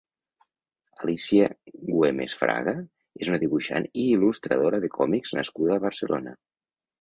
Alicia 1.01 1.49
Güemes 1.89 2.35
Fraga 2.39 2.73
és 3.25 3.29
una 3.35 3.39
dibuixant 3.43 3.85
i 4.05 4.07
il·lustradora 4.15 4.81
de 4.87 4.91
còmics 4.97 5.37
nascuda 5.41 5.77
a 5.77 5.85
Barcelona. 5.87 6.35